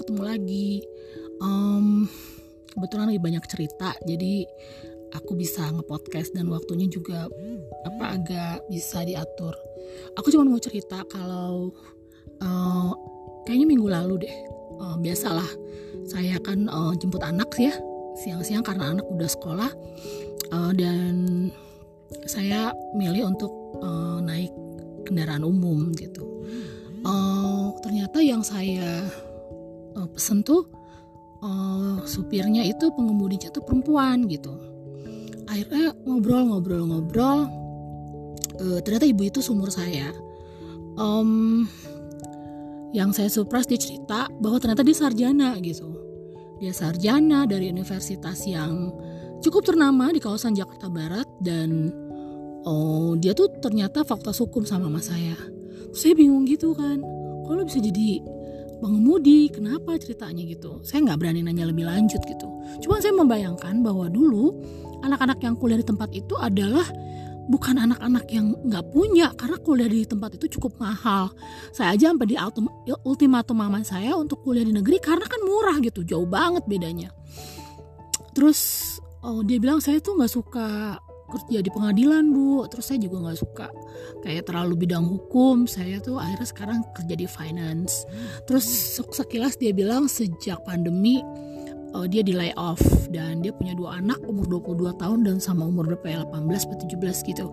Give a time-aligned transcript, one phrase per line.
[0.00, 0.70] ketemu lagi.
[1.40, 2.08] Um,
[2.72, 4.48] kebetulan lagi banyak cerita, jadi
[5.12, 7.28] aku bisa ngepodcast dan waktunya juga
[7.84, 9.52] apa agak bisa diatur.
[10.16, 11.74] Aku cuma mau cerita kalau
[12.40, 12.92] uh,
[13.44, 14.36] kayaknya minggu lalu deh,
[14.80, 15.48] uh, biasalah
[16.06, 17.74] saya kan uh, jemput anak ya
[18.18, 19.70] siang-siang karena anak udah sekolah
[20.52, 21.48] uh, dan
[22.26, 24.50] saya milih untuk uh, naik
[25.06, 26.26] kendaraan umum gitu.
[27.00, 29.08] Uh, ternyata yang saya
[29.96, 30.68] uh, pesen tuh
[31.42, 34.52] uh, supirnya itu pengemudinya tuh perempuan gitu.
[35.50, 37.38] Akhirnya ngobrol-ngobrol-ngobrol,
[38.60, 40.14] uh, ternyata ibu itu sumur saya.
[41.00, 41.66] Um,
[42.90, 45.90] yang saya surprise dia cerita bahwa ternyata dia sarjana gitu.
[46.58, 48.92] Dia sarjana dari universitas yang
[49.40, 51.88] cukup ternama di kawasan Jakarta Barat dan
[52.68, 55.34] oh dia tuh ternyata fakultas hukum sama mas saya.
[55.90, 57.02] saya bingung gitu kan,
[57.50, 58.22] kalau bisa jadi
[58.80, 60.80] pengemudi, kenapa ceritanya gitu?
[60.82, 62.48] Saya nggak berani nanya lebih lanjut gitu.
[62.80, 64.56] Cuma saya membayangkan bahwa dulu
[65.04, 66.88] anak-anak yang kuliah di tempat itu adalah
[67.50, 71.34] bukan anak-anak yang nggak punya karena kuliah di tempat itu cukup mahal.
[71.74, 72.36] Saya aja sampai di
[73.04, 77.10] ultimatum mama saya untuk kuliah di negeri karena kan murah gitu, jauh banget bedanya.
[78.32, 78.60] Terus
[79.26, 80.96] oh, dia bilang saya tuh nggak suka
[81.30, 82.66] kerja di pengadilan bu.
[82.66, 83.66] Terus saya juga nggak suka
[84.26, 85.64] kayak terlalu bidang hukum.
[85.70, 88.04] Saya tuh akhirnya sekarang kerja di finance.
[88.44, 88.66] Terus
[89.14, 91.22] sekilas dia bilang sejak pandemi
[91.94, 95.66] uh, dia di lay off dan dia punya dua anak umur 22 tahun dan sama
[95.66, 97.46] umur berapa ya 18 atau 17 gitu.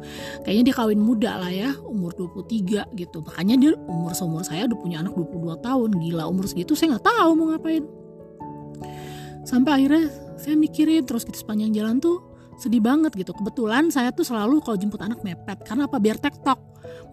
[0.45, 3.17] Kayaknya dia kawin muda lah ya umur 23 gitu.
[3.25, 5.89] Makanya dia umur seumur saya udah punya anak 22 tahun.
[5.97, 7.83] Gila umur segitu saya nggak tahu mau ngapain.
[9.47, 12.21] Sampai akhirnya saya mikirin terus gitu sepanjang jalan tuh
[12.57, 13.31] sedih banget gitu.
[13.31, 15.61] Kebetulan saya tuh selalu kalau jemput anak mepet.
[15.63, 16.01] Karena apa?
[16.01, 16.59] Biar tektok.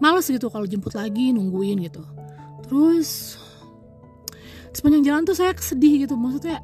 [0.01, 2.03] Males gitu kalau jemput lagi nungguin gitu.
[2.65, 3.39] Terus
[4.75, 6.17] sepanjang jalan tuh saya sedih gitu.
[6.17, 6.59] Maksudnya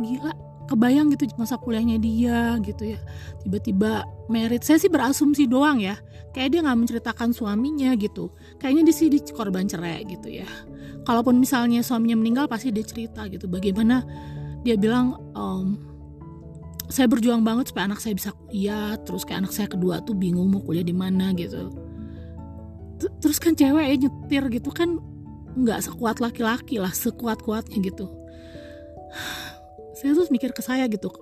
[0.00, 0.32] gila
[0.66, 3.00] kebayang gitu masa kuliahnya dia gitu ya.
[3.44, 4.64] Tiba-tiba merit.
[4.64, 6.00] Saya sih berasumsi doang ya.
[6.32, 8.32] Kayak dia nggak menceritakan suaminya gitu.
[8.56, 10.48] Kayaknya di sini korban cerai gitu ya.
[11.04, 13.44] Kalaupun misalnya suaminya meninggal pasti dia cerita gitu.
[13.46, 14.00] Bagaimana
[14.64, 15.91] dia bilang um,
[16.88, 20.50] saya berjuang banget supaya anak saya bisa kuliah terus kayak anak saya kedua tuh bingung
[20.50, 21.70] mau kuliah di mana gitu.
[23.18, 24.98] Terus kan cewek ya nyetir gitu kan
[25.52, 28.06] nggak sekuat laki-laki lah sekuat kuatnya gitu.
[29.98, 31.12] Saya terus mikir ke saya gitu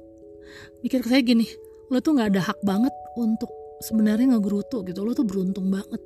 [0.80, 1.46] mikir ke saya gini
[1.90, 3.50] lo tuh nggak ada hak banget untuk
[3.80, 6.00] sebenarnya ngegerutu gitu lo tuh beruntung banget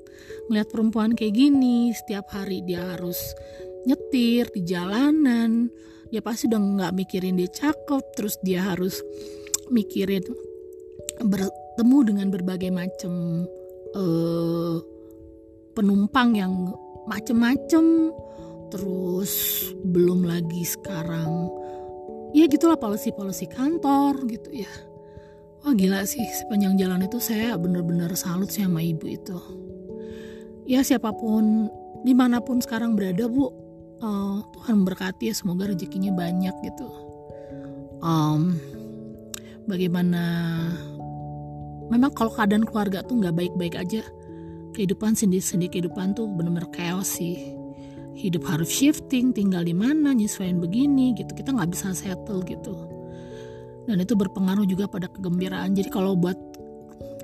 [0.49, 3.19] ngeliat perempuan kayak gini setiap hari dia harus
[3.85, 5.69] nyetir di jalanan
[6.09, 9.03] dia pasti udah nggak mikirin dia cakep terus dia harus
[9.71, 10.25] mikirin
[11.23, 13.45] bertemu dengan berbagai macam
[13.95, 14.77] uh,
[15.75, 16.53] penumpang yang
[17.05, 18.11] macem-macem
[18.73, 19.33] terus
[19.85, 21.53] belum lagi sekarang
[22.35, 24.73] ya gitulah polisi-polisi kantor gitu ya.
[25.65, 29.39] Wah gila sih sepanjang jalan itu saya bener-bener salut sih sama ibu itu.
[30.69, 31.71] Ya siapa pun
[32.05, 33.49] di mana pun sekarang berada bu
[34.03, 36.89] uh, Tuhan berkati ya semoga rezekinya banyak gitu.
[38.05, 38.61] Um,
[39.65, 40.23] bagaimana
[41.89, 44.03] memang kalau keadaan keluarga tuh nggak baik-baik aja.
[44.75, 47.55] Kehidupan sendiri-sendiri kehidupan tuh benar-benar chaos sih.
[48.15, 51.31] Hidup harus shifting tinggal di mana nyesuaiin begini gitu.
[51.35, 52.75] Kita nggak bisa settle gitu.
[53.85, 55.77] Dan itu berpengaruh juga pada kegembiraan.
[55.77, 56.39] Jadi kalau buat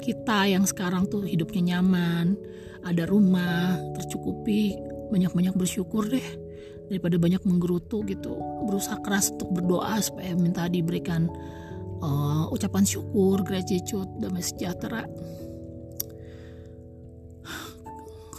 [0.01, 2.39] kita yang sekarang tuh hidupnya nyaman
[2.87, 4.79] ada rumah tercukupi
[5.11, 6.29] banyak-banyak bersyukur deh.
[6.91, 8.35] Daripada banyak menggerutu gitu.
[8.67, 11.31] Berusaha keras untuk berdoa supaya minta diberikan
[12.01, 15.05] uh, ucapan syukur, gratitude, damai sejahtera.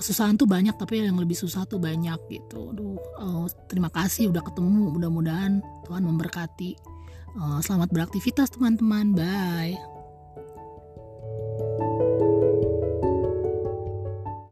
[0.01, 2.73] Kesusahan tuh banyak tapi yang lebih susah tuh banyak gitu.
[2.73, 4.97] Aduh, uh, terima kasih udah ketemu.
[4.97, 6.73] Mudah-mudahan Tuhan memberkati.
[7.37, 9.13] Uh, selamat beraktivitas teman-teman.
[9.13, 10.00] Bye.